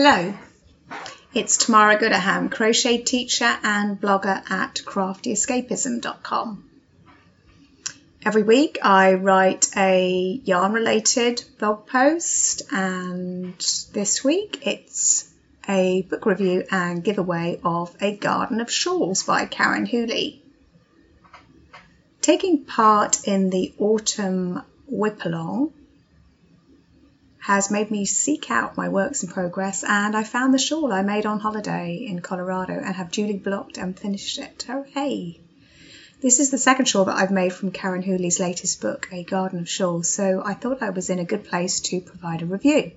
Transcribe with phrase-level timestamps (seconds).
[0.00, 0.32] Hello,
[1.34, 6.70] it's Tamara Goodaham, crochet teacher and blogger at craftyescapism.com.
[8.24, 13.58] Every week I write a yarn related blog post, and
[13.92, 15.28] this week it's
[15.68, 20.40] a book review and giveaway of A Garden of Shawls by Karen Whooley.
[22.20, 25.72] Taking part in the autumn WIP along
[27.48, 31.00] has made me seek out my works in progress and I found the shawl I
[31.00, 34.66] made on holiday in Colorado and have duly blocked and finished it.
[34.68, 35.40] Oh, Hooray!
[36.20, 39.60] This is the second shawl that I've made from Karen Whooley's latest book, A Garden
[39.60, 42.92] of Shawls, so I thought I was in a good place to provide a review.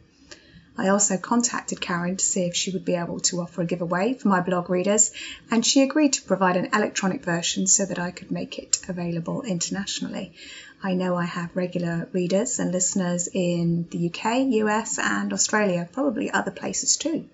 [0.77, 4.13] I also contacted Karen to see if she would be able to offer a giveaway
[4.13, 5.11] for my blog readers,
[5.49, 9.41] and she agreed to provide an electronic version so that I could make it available
[9.41, 10.33] internationally.
[10.81, 16.31] I know I have regular readers and listeners in the UK, US, and Australia, probably
[16.31, 17.25] other places too.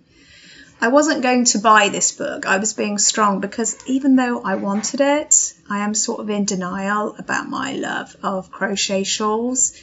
[0.80, 2.46] I wasn't going to buy this book.
[2.46, 6.46] I was being strong because even though I wanted it, I am sort of in
[6.46, 9.74] denial about my love of crochet shawls.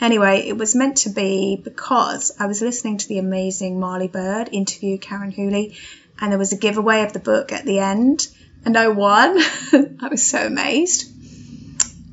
[0.00, 4.48] Anyway, it was meant to be because I was listening to the amazing Marly Bird
[4.52, 5.76] interview Karen Whooley,
[6.20, 8.28] and there was a giveaway of the book at the end,
[8.64, 9.38] and I won.
[9.72, 11.12] I was so amazed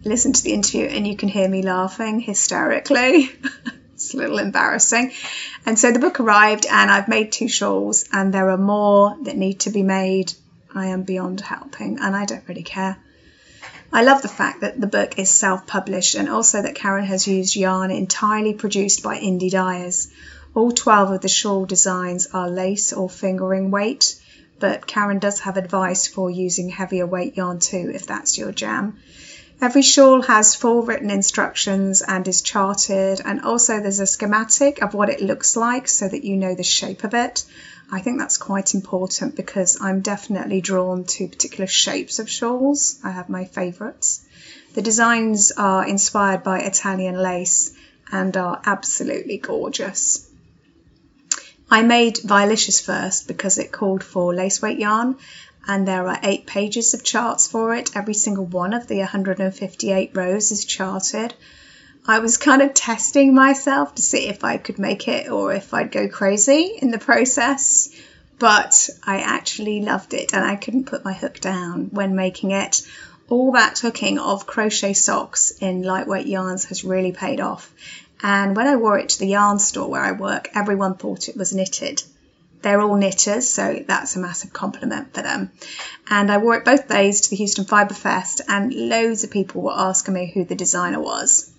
[0.05, 3.31] listen to the interview and you can hear me laughing hysterically.
[3.93, 5.11] it's a little embarrassing.
[5.65, 9.35] And so the book arrived, and I've made two shawls, and there are more that
[9.35, 10.31] need to be made.
[10.73, 12.97] I am beyond helping, and I don't really care.
[13.95, 17.29] I love the fact that the book is self published and also that Karen has
[17.29, 20.09] used yarn entirely produced by indie dyers.
[20.53, 24.21] All 12 of the shawl designs are lace or fingering weight,
[24.59, 28.97] but Karen does have advice for using heavier weight yarn too if that's your jam.
[29.61, 34.93] Every shawl has full written instructions and is charted, and also there's a schematic of
[34.93, 37.45] what it looks like so that you know the shape of it.
[37.91, 42.99] I think that's quite important because I'm definitely drawn to particular shapes of shawls.
[43.03, 44.25] I have my favourites.
[44.73, 47.73] The designs are inspired by Italian lace
[48.11, 50.27] and are absolutely gorgeous.
[51.69, 55.17] I made Violicious first because it called for lace weight yarn
[55.67, 57.95] and there are eight pages of charts for it.
[57.95, 61.33] Every single one of the 158 rows is charted.
[62.07, 65.73] I was kind of testing myself to see if I could make it or if
[65.73, 67.89] I'd go crazy in the process,
[68.37, 72.83] but I actually loved it and I couldn't put my hook down when making it.
[73.27, 77.73] All that hooking of crochet socks in lightweight yarns has really paid off.
[78.21, 81.35] And when I wore it to the yarn store where I work, everyone thought it
[81.35, 82.03] was knitted.
[82.61, 85.51] They're all knitters, so that's a massive compliment for them.
[86.07, 89.63] And I wore it both days to the Houston Fibre Fest, and loads of people
[89.63, 91.51] were asking me who the designer was.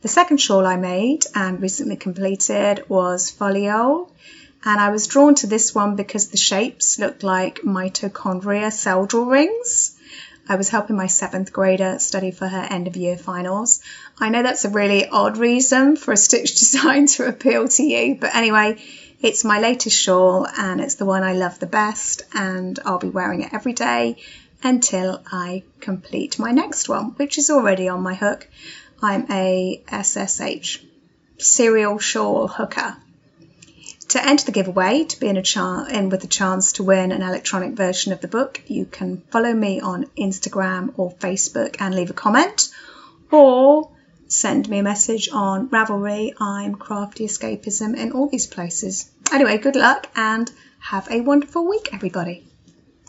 [0.00, 4.08] The second shawl I made and recently completed was Foliole,
[4.64, 9.96] and I was drawn to this one because the shapes looked like mitochondria cell drawings.
[10.48, 13.80] I was helping my seventh grader study for her end of year finals.
[14.20, 18.14] I know that's a really odd reason for a stitch design to appeal to you,
[18.14, 18.80] but anyway,
[19.20, 23.08] it's my latest shawl and it's the one I love the best, and I'll be
[23.08, 24.18] wearing it every day
[24.62, 28.48] until I complete my next one, which is already on my hook.
[29.00, 30.80] I'm a SSH
[31.38, 32.96] serial shawl hooker.
[34.08, 37.22] To enter the giveaway, to be in, a in with a chance to win an
[37.22, 42.10] electronic version of the book, you can follow me on Instagram or Facebook and leave
[42.10, 42.70] a comment,
[43.30, 43.90] or
[44.26, 46.32] send me a message on Ravelry.
[46.40, 49.10] I'm Crafty Escapism in all these places.
[49.30, 52.47] Anyway, good luck and have a wonderful week, everybody.